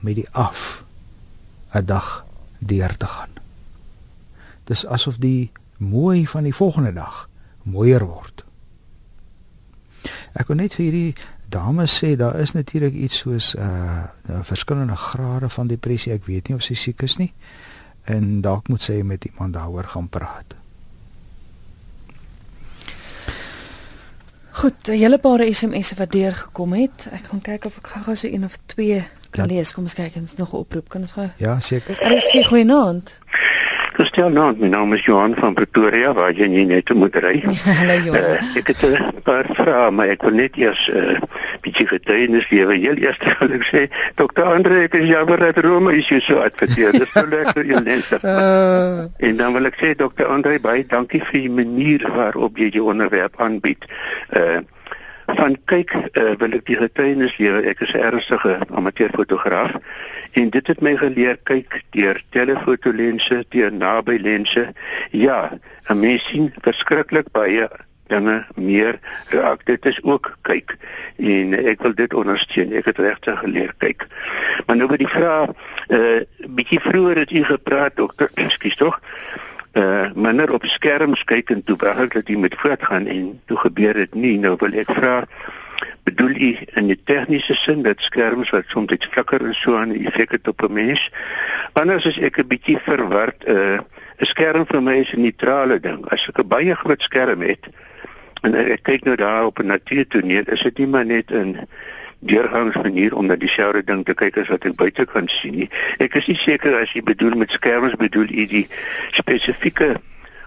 [0.00, 0.84] met die af
[1.74, 2.24] 'n dag
[2.58, 3.34] deur te gaan.
[4.64, 7.28] dis asof die mooi van die volgende dag
[7.62, 8.44] mooier word.
[10.32, 11.14] Ek wil net vir hierdie
[11.48, 14.04] dames sê daar is natuurlik iets soos uh
[14.42, 16.12] verskillende grade van depressie.
[16.12, 17.32] Ek weet nie of sy siek is nie.
[18.04, 20.57] En dalk moet sy met iemand daaroor gaan praat.
[24.58, 27.06] Goed, 'n hele paar SMS'e wat deurgekom het.
[27.12, 29.54] Ek gaan kyk of ek gou-gou so een of twee kan ja.
[29.54, 29.72] lees.
[29.72, 30.88] Kom ons kyk, ons nog 'n oproep.
[30.88, 31.28] Kan ons gou?
[31.36, 32.00] Ja, seker.
[32.02, 33.02] Er is geen goeie naam.
[33.98, 37.40] Gestel nou, my naam is Johan van Pretoria waar jy nie net moet ry.
[37.80, 38.28] Hallo Johan.
[38.28, 41.18] Uh, ek het 'n paar vrae, maar ek wil net eers 'n uh,
[41.66, 42.62] bietjie getuienis gee.
[42.62, 43.82] Heel eers wil ek sê,
[44.14, 44.46] Dr.
[44.46, 46.94] Andre, ek is jammer dat Rome is so adverteer.
[46.94, 48.22] Dis so lekker jou lense.
[48.22, 49.10] Uh.
[49.18, 50.30] En dan wil ek sê Dr.
[50.30, 53.82] Andre, baie dankie vir die manier waarop jy jou onderwerp aanbied.
[54.30, 54.62] Uh
[55.36, 59.76] van kyk uh, wil ek die getuienis lewe ek is 'n ernstige amateurfotograaf
[60.32, 64.72] en dit het my geleer kyk deur telefotolense deur naby lense
[65.10, 67.68] ja 'n mens sien verskriklik baie
[68.08, 68.98] dinge meer.
[69.28, 70.76] Raak dit is ook kyk
[71.16, 72.72] en ek wil dit ondersteun.
[72.72, 74.06] Ek het regtig geleer kyk.
[74.66, 75.52] Maar nou by die vraag
[75.88, 79.00] 'n uh, bietjie vroeër het u gepraat dokter ekskuus tog
[79.78, 83.94] uh minder op skerms kyk en toe begin dat jy met voortgaan en toe gebeur
[83.94, 84.38] dit nie.
[84.38, 85.22] Nou wil ek vra
[86.08, 89.94] bedoel jy in die tegniese sin dat skerms wat soms iets flikker en so 'n
[90.06, 91.10] effek het op 'n mens?
[91.72, 93.78] Anders is ek 'n bietjie verward uh
[94.18, 96.04] 'n skerm vir my is 'n neutrale ding.
[96.10, 97.68] As ek 'n baie groot skerm het
[98.42, 101.68] en ek kyk nou daar op 'n natuurtoneel is dit nie maar net 'n
[102.18, 105.70] deurgangsmanier om na dieselfde ding te kyk as wat ek buite kan sien nie.
[106.02, 108.66] Ek is nie seker as jy bedoel met skerms bedoel jy die
[109.16, 109.96] spesifieke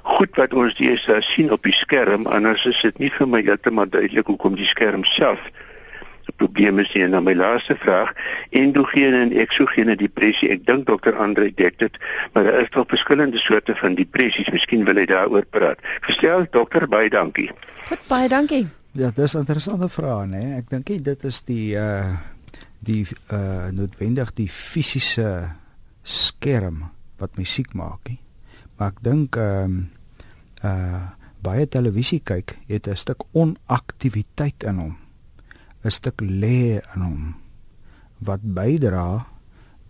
[0.02, 3.90] goed wat ons dis sien op die skerm anders is dit nie vir my heeltemal
[3.90, 5.44] duidelik hoekom die skerm self
[6.36, 7.04] probleem is nie.
[7.04, 8.14] En dan my laaste vraag,
[8.50, 10.50] endogene en eksogene depressie.
[10.54, 12.02] Ek dink dokter Andre dek dit,
[12.34, 14.50] maar daar is wel verskillende soorte van depressies.
[14.50, 15.82] Miskien wil hy daaroor praat.
[16.08, 17.50] Gestel dokter, baie dankie.
[17.90, 18.68] Goed, baie dankie.
[18.92, 20.58] Ja, dis 'n interessante vraag, né?
[20.58, 22.18] Ek dink dit is die uh
[22.80, 25.56] die uh noodwendig die fisiese
[26.04, 28.20] skerm wat musiek maak, nie.
[28.76, 29.90] Maar ek dink ehm um,
[30.64, 31.08] uh
[31.42, 34.98] baie televisie kyk het 'n stuk onaktiwiteit in hom.
[35.84, 37.36] 'n stuk lê in hom
[38.20, 39.26] wat bydra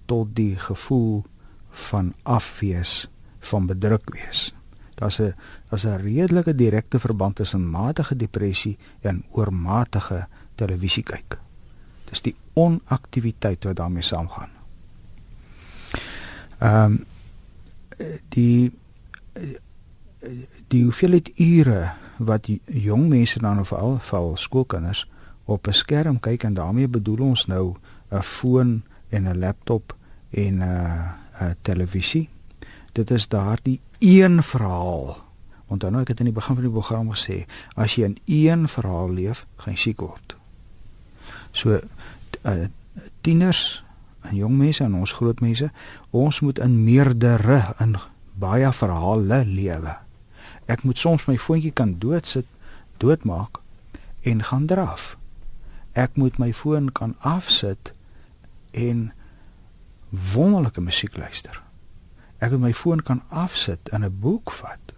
[0.06, 1.26] tot die gevoel
[1.70, 3.10] van afwees,
[3.40, 4.54] van bedruk wees
[5.02, 5.34] daar's 'n
[5.70, 11.38] daar's 'n redelike direkte verband tussen matige depressie en oormatige televisie kyk.
[12.10, 14.50] Dis die onaktiwiteit wat daarmee saamgaan.
[16.60, 17.06] Ehm um,
[18.30, 18.72] die
[20.68, 25.08] die hoeveelheid ure wat jong mense dan of al val skoolkinders
[25.46, 27.76] op 'n skerm kyk en daarmee bedoel ons nou
[28.10, 29.96] 'n foon en 'n laptop
[30.30, 31.12] en 'n uh,
[31.42, 32.30] 'n televisie.
[32.92, 35.18] Dit is daardie een verhaal.
[35.70, 37.44] Onthou nou ek het in die begin van die program gesê,
[37.78, 40.36] as jy in een verhaal leef, gaan jy siek word.
[41.54, 42.66] So uh,
[43.22, 43.84] tieners
[44.26, 45.70] en jong mense en ons groot mense,
[46.10, 47.96] ons moet in meerdere in
[48.42, 49.96] baie verhale lewe.
[50.66, 52.50] Ek moet soms my foontjie kan doodsit,
[52.98, 53.62] doodmaak
[54.26, 55.16] en gaan draf.
[55.94, 57.94] Ek moet my foon kan afsit
[58.72, 59.12] en
[60.10, 61.62] wonderlike musiek luister
[62.41, 64.93] ek met my foon kan afsit en 'n boek vat.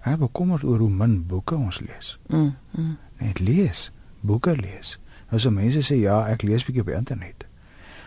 [0.00, 2.18] Ek bekommerd oor hoe min boeke ons lees.
[2.26, 2.54] Mm.
[2.70, 2.96] mm.
[3.18, 4.98] Net lees, boeke lees.
[5.30, 7.46] Nou so mense sê ja, ek lees bietjie op internet.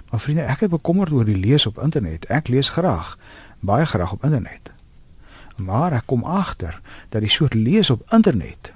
[0.10, 2.25] Maar vriende, ek is bekommerd oor die lees op internet.
[2.25, 3.17] Ek lees graag,
[3.60, 4.71] baie graag op internet.
[5.60, 8.73] Maar ek kom agter dat die soort lees op internet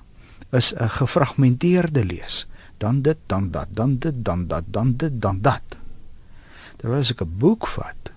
[0.54, 2.48] is 'n gefragmenteerde lees.
[2.78, 5.78] Dan dit, dan dat, dan dit, dan dat, dan dit, dan dat.
[6.78, 8.13] Terwyl as ek 'n boek vat,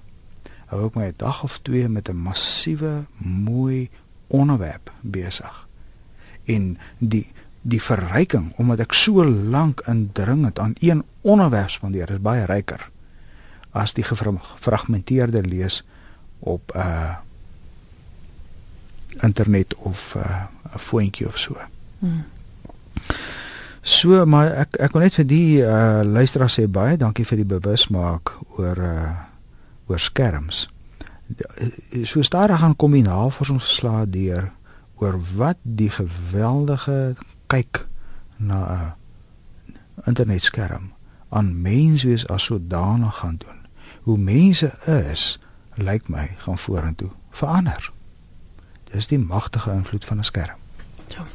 [0.66, 3.90] hou ek my 'n dag of twee met 'n massiewe mooi
[4.26, 5.66] onderwerp besig.
[6.44, 7.26] En die
[7.62, 12.90] die verryking omdat ek so lank indringend aan een onderwerp spandeer is baie ryker
[13.70, 15.82] as die gefragmenteerde lees
[16.38, 17.14] op 'n uh,
[19.22, 21.56] internet of 'n uh, foontjie of so.
[21.98, 22.24] Hmm.
[23.80, 27.50] So maar ek ek wil net vir die uh, luisteraar sê baie dankie vir die
[27.58, 29.10] bewusmaak oor uh,
[29.86, 30.68] oor skerms.
[32.02, 34.52] So stadig gaan kom die navorsingsslae deur
[34.96, 37.86] oor wat die geweldige kyk
[38.36, 38.94] na 'n
[40.04, 40.92] internetskerm
[41.28, 43.66] aan mense wees as sodanig gaan doen.
[44.02, 45.38] Hoe mense is,
[45.74, 47.92] lyk my gaan vorentoe verander.
[48.84, 50.58] Dis die magtige invloed van 'n skerm.
[51.08, 51.26] Ja.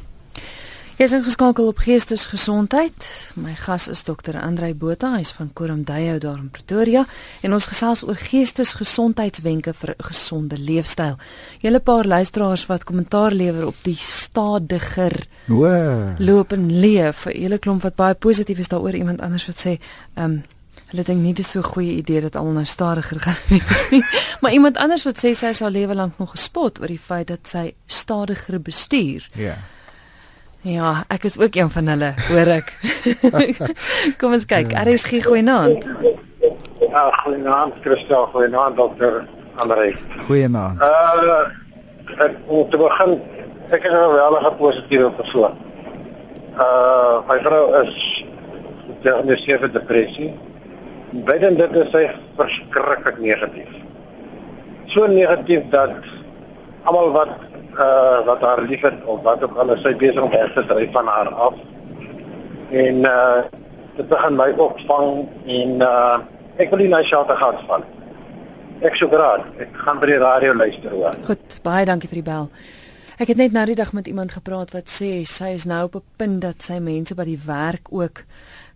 [1.02, 3.04] Jy is ingeskakel op Geestesgesondheid.
[3.34, 7.02] My gas is dokter Andrei Botha, hy's van Koromdeyo daar in Pretoria
[7.42, 11.16] en ons gesels oor geestesgesondheidswenke vir 'n gesonde leefstyl.
[11.58, 15.66] Julle paar luisteraars wat kommentaar lewer op die stadiger O.
[16.18, 17.24] loop en leef.
[17.34, 19.80] Julle klomp wat baie positief is daaroor iemand anders wat sê,
[20.14, 20.42] ehm um,
[20.86, 24.04] hulle dink nie dis so 'n goeie idee dat almal nou stadiger gaan wees nie.
[24.40, 27.48] maar iemand anders wat sê sy sal lewe lank nog gespot oor die feit dat
[27.48, 29.28] sy stadiger bestuur.
[29.34, 29.42] Ja.
[29.42, 29.58] Yeah.
[30.62, 32.68] Ja, ek is ook een van hulle, hoor ek.
[34.18, 34.70] Kom ons kyk.
[34.78, 35.88] RSG goeienaand.
[36.84, 39.24] Ja, goeienaand Christel, goeienaand dokter
[39.58, 39.96] Andrei.
[40.28, 40.78] Goeienaand.
[40.78, 43.16] Uh ek om te begin,
[43.74, 45.58] ek is 'n geweldige positiewe persoon.
[46.54, 48.24] Uh my vrou is
[48.86, 50.30] gediagnoseer met depressie.
[51.10, 52.06] Beiden dit is sy
[52.38, 53.72] verskriklik negatief.
[54.86, 56.06] So negatief dat
[56.84, 57.34] almal wat
[57.78, 60.92] uh wat haar liefhet of wat ook al is sy besig om weg te dryf
[60.92, 61.54] van haar af.
[62.70, 63.40] En uh
[63.96, 66.18] dit begin my opvang en uh
[66.56, 67.84] ek wil nie na shelter gaan val.
[68.82, 71.18] Ek sou graag ek gaan by die radio luister hoor.
[71.26, 72.48] Goed, baie dankie vir die bel.
[73.22, 75.96] Ek het net nou die dag met iemand gepraat wat sê sy is nou op
[75.96, 78.24] 'n punt dat sy mense by die werk ook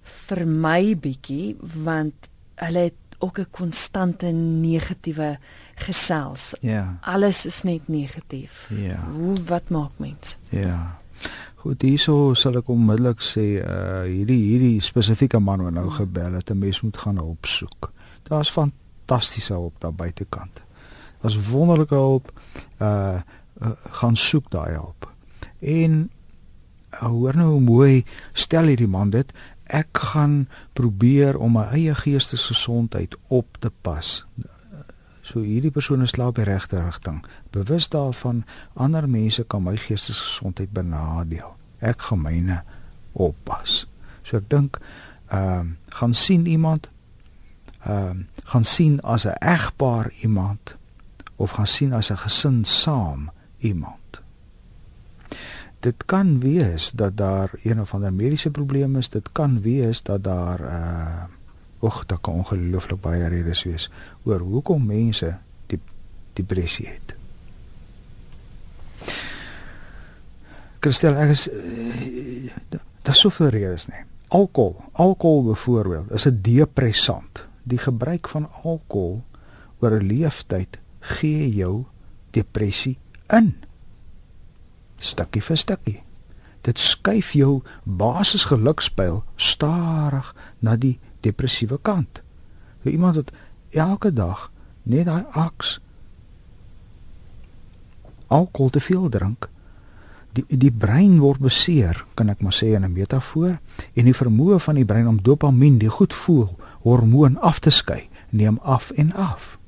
[0.03, 2.29] vermy bietjie want
[2.63, 5.39] hulle het ook 'n konstante negatiewe
[5.77, 6.55] gesels.
[6.61, 6.99] Ja.
[7.01, 8.71] Alles is net negatief.
[8.75, 9.01] Ja.
[9.13, 10.39] Hoe wat maak mens?
[10.49, 10.99] Ja.
[11.55, 16.51] Goed, hierso sal ek onmiddellik sê uh hierdie hierdie spesifieke man wat nou gebel het,
[16.51, 17.91] 'n mens moet gaan hulp soek.
[18.29, 20.63] Daar's fantastiese hulp daar buitekant.
[21.21, 22.33] Daar's wonderlike hulp.
[22.79, 23.21] Uh,
[23.63, 25.13] uh gaan soek daai hulp.
[25.59, 26.11] En
[26.95, 29.33] uh, hoor nou hoe mooi stel hierdie man dit.
[29.65, 34.27] Ek gaan probeer om my eie geestesgesondheid op te pas.
[35.27, 37.25] So hierdie persoon slaap die regte rigting.
[37.51, 38.45] Bewus daarvan
[38.79, 41.57] ander mense kan my geestesgesondheid benadeel.
[41.83, 42.61] Ek gaan myne
[43.13, 43.85] oppas.
[44.23, 44.79] So ek dink
[45.27, 46.91] ehm um, gaan sien iemand
[47.83, 50.77] ehm um, gaan sien as 'n egpaar iemand
[51.37, 54.23] of gaan sien as 'n gesin saam iemand.
[55.81, 60.25] Dit kan wees dat daar een of ander mediese probleem is, dit kan wees dat
[60.25, 61.36] daar uh
[61.79, 63.91] Och, dit kan ongelooflik baie redes wees
[64.25, 65.35] oor hoekom mense
[65.67, 65.81] die
[66.39, 67.15] depressie het.
[70.81, 74.05] Christel, ek is uh, daar's soveel redes nê.
[74.35, 77.45] Alkohol, alkohol byvoorbeeld, is 'n depressant.
[77.63, 79.23] Die gebruik van alkohol
[79.81, 81.85] oor 'n leeftyd gee jou
[82.31, 82.99] depressie
[83.33, 83.55] in.
[84.99, 86.03] Stukkie vir stukkie.
[86.63, 92.23] Dit skuif jou basis gelukspyl stadig na die depressiewe kant.
[92.83, 93.35] Vir iemand wat
[93.77, 94.49] elke dag
[94.87, 95.77] net daai aks
[98.27, 99.49] alkohol te veel drink,
[100.35, 103.59] die die brein word beseer, kan ek maar sê in 'n metafoor,
[103.95, 108.09] en die vermoë van die brein om dopamien, die goed voel hormoon af te skei,
[108.31, 109.59] neem af en af.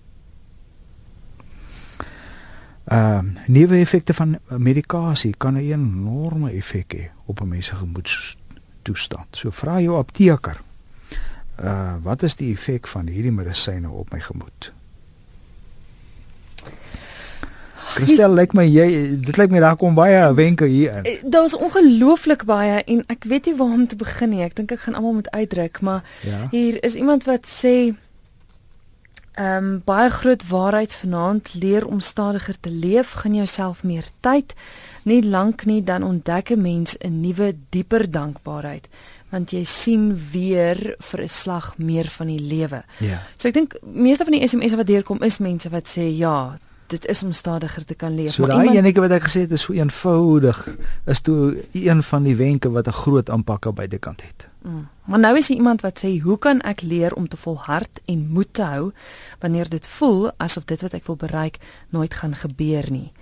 [2.85, 7.75] Ehm uh, nuwe effekte van medikasie kan 'n enorme effek hê op 'n mens se
[7.75, 9.27] gemoedstoestand.
[9.31, 10.63] So vra jou apteker
[11.63, 14.73] uh wat is die effek van hierdie medisyne op my gemoed?
[17.95, 18.87] Kristel lyk my jy
[19.25, 21.07] dit lyk my daar kom baie wenke hier in.
[21.09, 24.43] Eh, daar was ongelooflik baie en ek weet nie waar om te begin nie.
[24.45, 26.47] Ek dink ek gaan almal moet uitdruk, maar ja?
[26.51, 27.95] hier is iemand wat sê
[29.39, 34.55] ehm um, baie groot waarheid vanaand leer om stadiger te leef, gaan jouself meer tyd.
[35.05, 38.89] Nie lank nie dan ontdek 'n mens 'n nuwe dieper dankbaarheid
[39.31, 42.83] want jy sien weer vir 'n slag meer van die lewe.
[42.99, 43.23] Ja.
[43.37, 47.07] So ek dink meeste van die SMS'e wat deurkom is mense wat sê ja, dit
[47.07, 48.33] is om stadiger te kan leef.
[48.33, 50.69] So maar daai enetjie wat ek gesê het is so eenvoudig
[51.07, 54.49] is toe een van die wenke wat 'n groot impak op beide kant het.
[54.63, 54.89] Mm.
[55.05, 58.29] Maar nou is hier iemand wat sê, "Hoe kan ek leer om te volhard en
[58.29, 58.93] moed te hou
[59.39, 63.13] wanneer dit voel asof dit wat ek wil bereik nooit gaan gebeur nie?"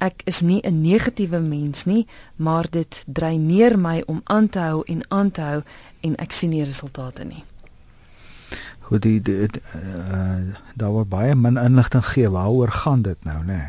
[0.00, 4.82] Ek is nie 'n negatiewe mens nie, maar dit dreineer my om aan te hou
[4.86, 5.62] en aan te hou
[6.00, 7.44] en ek sien nie resultate nie.
[8.80, 13.56] Goed, dit uh, daar word baie min inligting gegee waaroor gaan dit nou, né?
[13.56, 13.68] Nee.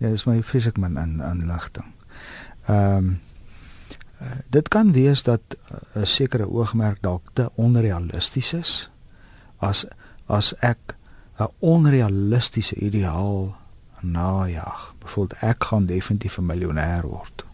[0.00, 1.84] Ja, dis my fisiek min in inligting.
[2.66, 3.20] Ehm um,
[4.20, 8.90] uh, dit kan wees dat 'n uh, sekere oogmerk dalk te onrealisties is
[9.58, 9.86] as
[10.26, 10.96] as ek
[11.38, 13.59] 'n onrealistiese ideaal
[14.02, 14.94] najag.
[14.98, 17.44] Byvoorbeeld ek gaan definitief 'n miljonair word.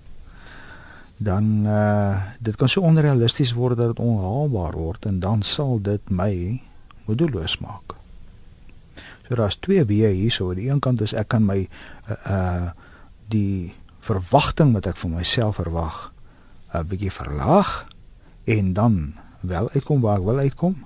[1.16, 6.10] Dan uh dit kan so onrealisties word dat dit onhaalbaar word en dan sal dit
[6.10, 6.60] my
[7.04, 7.94] moedeloos maak.
[9.28, 10.48] So daar's twee weë hierso.
[10.48, 11.68] Aan die een kant is ek kan my
[12.10, 12.70] uh, uh
[13.28, 13.74] die
[14.06, 16.12] verwagting wat ek vir myself verwag
[16.74, 17.88] 'n bietjie verlaag
[18.44, 20.76] en dan wel uitkom waar ek wil uitkom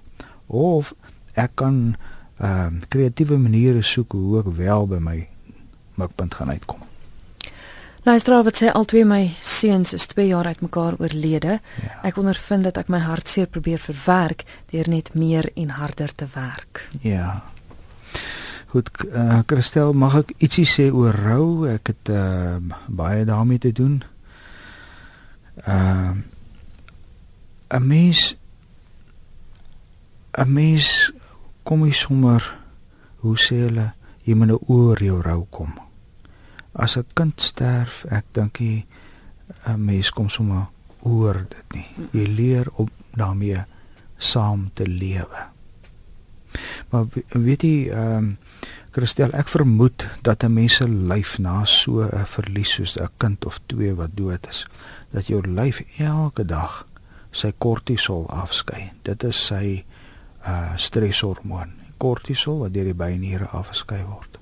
[0.47, 0.95] of
[1.35, 1.97] ek kan
[2.41, 5.19] ehm uh, kreatiewe maniere soek hoe ek wel by my
[6.01, 6.89] mikpunt gaan uitkom.
[8.03, 11.59] Luister wat sê al twee my seuns is 2 jaar uitmekaar oorlede.
[11.83, 11.99] Ja.
[12.09, 16.81] Ek ondervind dat ek my hartseer probeer verwerk deur net meer en harder te werk.
[17.05, 17.43] Ja.
[18.73, 21.69] Goed, uh, Christel, mag ek ietsie sê oor rou?
[21.69, 22.57] Ek het uh,
[22.89, 24.01] baie daarmee te doen.
[25.67, 26.19] Ehm uh,
[27.71, 28.35] 'n mens
[30.33, 31.13] 'n mens
[31.63, 32.59] kom jy sommer
[33.23, 33.93] hoe sê hulle
[34.25, 35.71] jy moet nou oor jou rou kom
[36.73, 38.85] as 'n kind sterf, ek dink jy
[39.67, 40.67] 'n mens kom sommer
[41.03, 41.89] oor dit nie.
[42.13, 43.65] Jy leer om daarmee
[44.17, 45.49] saam te lewe.
[46.91, 48.39] Maar weet jy, ehm um,
[48.91, 53.47] Christel, ek vermoed dat 'n mens se lyf na so 'n verlies soos 'n kind
[53.47, 54.67] of twee wat dood is,
[55.11, 56.87] dat jou lyf elke dag
[57.31, 58.93] sy kortisol afskei.
[59.03, 59.85] Dit is sy
[60.47, 61.73] uh streshormoon.
[61.97, 64.39] Kortisol wat deur die byniere afgeskei word.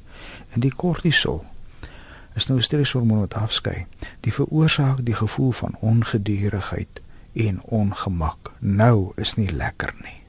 [0.54, 1.44] En die kortisol
[2.38, 3.86] is nou 'n stresshormoon wat afskei.
[4.20, 7.00] Die veroorsaak die gevoel van ongedurigheid
[7.32, 8.52] en ongemak.
[8.58, 10.20] Nou is nie lekker nie.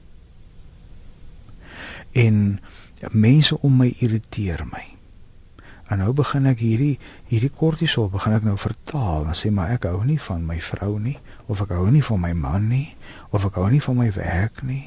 [2.12, 2.60] En
[3.10, 4.84] mense om my irriteer my.
[5.90, 9.88] En nou begin ek hierdie hierdie kortisol begin ek nou vertaal en sê maar ek
[9.90, 12.94] hou nie van my vrou nie of ek hou nie van my man nie
[13.30, 14.86] of ek hou nie van my werk nie.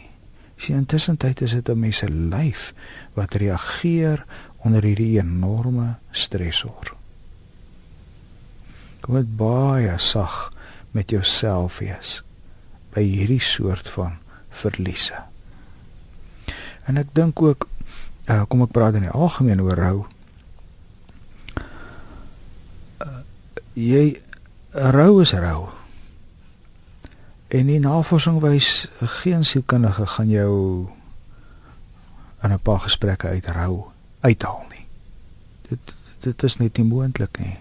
[0.57, 2.73] Sien intussen tyd is dit 'n mens se lyf
[3.13, 4.25] wat reageer
[4.63, 6.95] onder hierdie enorme stresor.
[9.03, 10.53] Kom dit baie sag
[10.95, 12.21] met jouself wees
[12.93, 14.15] by hierdie soort van
[14.53, 15.17] verliese.
[16.87, 17.67] En ek dink ook
[18.29, 19.95] uh, kom ek praat in die algemeen oor rou.
[23.03, 23.23] Uh,
[23.75, 24.05] jy
[24.95, 25.67] rou is rou.
[27.53, 28.87] En die navorsing wys
[29.23, 30.53] geen sielkundige gaan jou
[32.43, 33.91] in 'n paar gesprekke uit rou
[34.21, 34.85] uithaal nie.
[35.69, 37.57] Dit dit is net nie moontlik nie.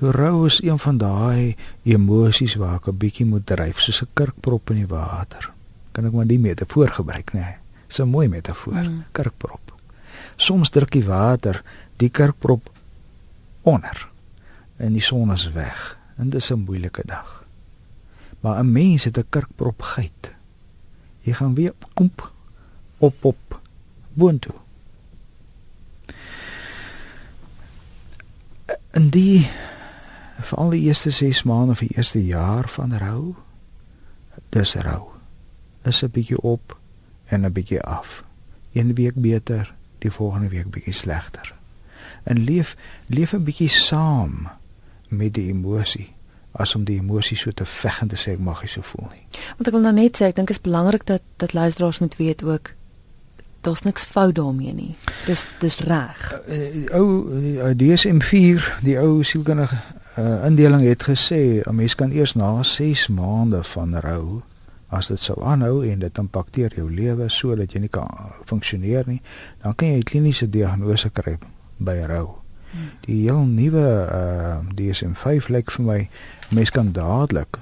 [0.00, 4.08] So rou is een van daai emosies waar ek 'n bietjie moet dryf soos 'n
[4.12, 5.52] kurkprop in die water.
[5.92, 7.40] Kan ek maar die metafoor gebruik, nê?
[7.40, 7.56] Nee,
[7.88, 9.04] so 'n mooi metafoor, mm.
[9.12, 9.72] kurkprop.
[10.36, 11.62] Soms druk die water
[11.96, 12.70] die kurkprop
[13.62, 14.08] onder
[14.76, 15.98] en die son is weg.
[16.16, 17.44] En dis 'n moeilike dag.
[18.40, 20.34] Maar 'n mens het 'n kurkprop geit.
[21.20, 22.32] Jy gaan weer komp
[22.98, 23.60] op op
[24.12, 24.54] boontoe.
[28.90, 29.50] En die
[30.40, 33.34] vir al die eerste 6 maande of die eerste jaar van rou
[34.48, 35.08] dis rou
[35.84, 36.78] is 'n bietjie op
[37.26, 38.24] en 'n bietjie af
[38.72, 41.54] een week beter die volgende week bietjie slegter
[42.22, 42.76] en leef
[43.06, 44.48] leef 'n bietjie saam
[45.08, 46.14] met die emosie
[46.52, 49.08] as om die emosie so te veg en te sê ek mag nie so voel
[49.12, 49.26] nie
[49.56, 52.42] want ek wil nou net sê ek dink is belangrik dat dat luisteraars moet weet
[52.42, 52.74] ook
[53.60, 54.94] daar's niks fout daarmee nie.
[55.26, 56.40] Dis dis reg.
[56.48, 59.76] Uh, ou uh, DSM4, die ou sielkundige
[60.18, 64.42] uh, indeling het gesê 'n mens kan eers na 6 maande van rou
[64.88, 68.08] as dit sou aanhou en dit impakteer jou lewe sodat jy nie kan
[68.44, 69.20] funksioneer nie,
[69.62, 71.38] dan kan jy 'n kliniese diagnose kry
[71.78, 72.28] by rou.
[72.70, 72.90] Hmm.
[73.06, 76.08] Die heel nuwe uh DSM-5 lyk vir my
[76.50, 77.58] mens kan dadelik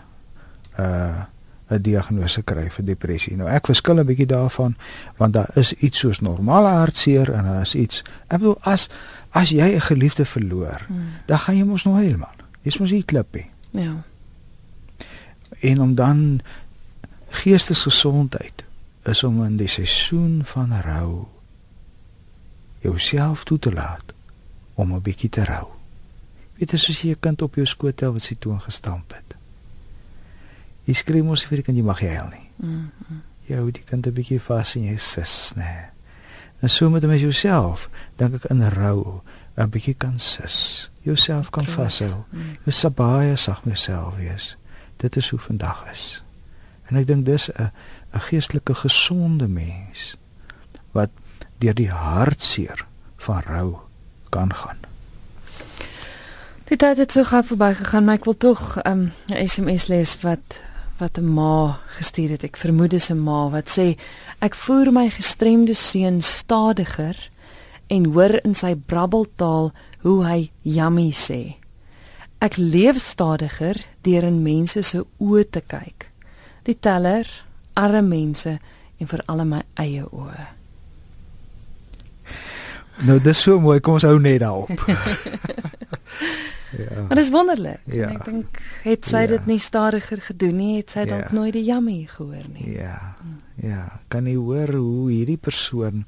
[0.79, 1.25] uh
[1.71, 3.37] 'n diagnose kry vir depressie.
[3.37, 4.77] Nou ek verskil 'n bietjie daarvan
[5.17, 8.03] want daar is iets soos normale hartseer en daar is iets.
[8.29, 8.89] Ek bedoel as
[9.31, 11.11] as jy 'n geliefde verloor, hmm.
[11.27, 12.37] dan gaan jy mos nou man.
[12.63, 13.47] Dis mos nie klippie.
[13.71, 14.03] Ja.
[15.61, 16.41] En om dan
[17.29, 18.65] geestesgesondheid
[19.05, 21.27] is om in die seisoen van rou
[22.81, 24.15] jouself toe te laat
[24.75, 25.67] om 'n bietjie te rou.
[26.59, 29.38] Weet jy soos jy 'n kind op jou skoot tel wat sy toon gestamp het.
[30.89, 32.49] Jy skree mos vir die kind jy mag jy huil nie.
[32.57, 32.91] Mm.
[32.91, 33.23] -hmm.
[33.49, 35.63] Jy hou die kind 'n bietjie vas in jou sis, nê.
[35.63, 35.87] Nee.
[36.61, 39.21] En so met hom jouself, dink ek in rou
[39.57, 42.25] 'n bietjie kan sis jouself kan vashou.
[42.31, 42.57] Mm.
[42.65, 44.57] Jy sal baie sag met jouself wees.
[44.97, 46.23] Dit is hoe vandag is.
[46.89, 47.71] En ek dink dis 'n
[48.13, 50.17] 'n geestelike gesonde mens
[50.93, 51.11] wat
[51.59, 52.87] deur die hartseer
[53.17, 53.77] van rou
[54.29, 54.79] kan gaan.
[56.65, 59.13] Dit het dit so gou verbygegaan, maar ek wil tog 'n um,
[59.47, 60.61] SMS lees wat
[60.99, 62.45] wat 'n ma gestuur het.
[62.45, 63.97] Ek vermoed dis 'n ma wat sê
[64.41, 67.31] ek voer my gestremde seun stadiger
[67.87, 69.73] en hoor in sy brabbeltaal
[70.03, 71.57] hoe hy yummy sê.
[72.41, 76.11] Ek leef stadiger deur in mense se oë te kyk.
[76.63, 77.27] Die teller,
[77.75, 78.59] arme mense
[78.99, 80.47] en vir al my eie oë.
[83.07, 84.71] Nou dis so mooi, kom ons hou net daarop.
[86.77, 87.05] Ja.
[87.09, 87.81] Maar dis wonderlik.
[87.85, 88.11] Ja.
[88.13, 89.31] Ek dink het sy ja.
[89.33, 91.37] dit nie stadiger gedoen nie, het sy dalk ja.
[91.39, 92.75] nooit die jammie gehoor nie.
[92.77, 93.17] Ja.
[93.63, 96.05] Ja, kan jy hoor hoe hierdie persoon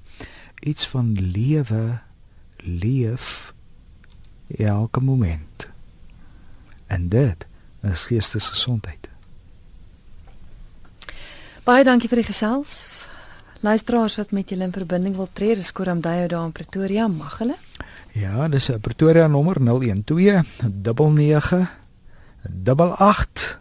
[0.60, 2.00] iets van lewe
[2.62, 3.54] leef
[4.58, 5.68] elke moment.
[6.86, 7.46] En dit
[7.86, 9.08] is geestesgesondheid.
[11.64, 12.72] Baie dankie vir die gesels.
[13.60, 17.38] Luisteraars wat met julle in verbinding wil tree, dis Koram Dayo daar in Pretoria, mag
[17.42, 17.56] hulle?
[18.12, 19.56] Ja, dis 'n Pretoria nommer
[20.04, 21.68] 012 99
[22.42, 23.60] 88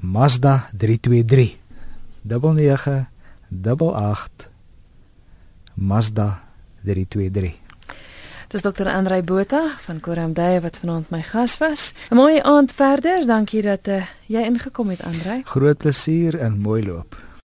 [0.00, 1.56] Mazda 323
[2.22, 3.06] 99
[3.48, 4.50] 88
[5.74, 6.42] Mazda
[6.84, 7.62] 323
[8.48, 11.92] Dis dokter Andrei Botha van Koram Dayo wat vanaand my gas was.
[12.10, 13.26] 'n Mooi aand verder.
[13.26, 15.42] Dankie dat uh, jy ingekom het, Andrei.
[15.44, 17.23] Groot plesier en mooi loop.